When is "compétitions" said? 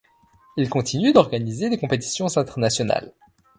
1.77-2.35